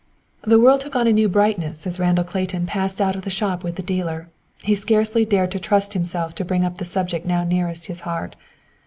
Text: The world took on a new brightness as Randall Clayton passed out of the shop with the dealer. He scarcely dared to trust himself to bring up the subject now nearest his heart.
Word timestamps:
The 0.41 0.59
world 0.59 0.81
took 0.81 0.95
on 0.95 1.05
a 1.05 1.13
new 1.13 1.29
brightness 1.29 1.85
as 1.85 1.99
Randall 1.99 2.23
Clayton 2.23 2.65
passed 2.65 2.99
out 2.99 3.15
of 3.15 3.21
the 3.21 3.29
shop 3.29 3.63
with 3.63 3.75
the 3.75 3.83
dealer. 3.83 4.29
He 4.63 4.73
scarcely 4.73 5.25
dared 5.25 5.51
to 5.51 5.59
trust 5.59 5.93
himself 5.93 6.33
to 6.41 6.45
bring 6.45 6.65
up 6.65 6.79
the 6.79 6.85
subject 6.85 7.23
now 7.23 7.43
nearest 7.43 7.85
his 7.85 7.99
heart. 7.99 8.35